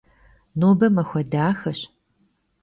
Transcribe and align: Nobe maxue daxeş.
Nobe 0.59 0.87
maxue 0.95 1.21
daxeş. 1.31 1.79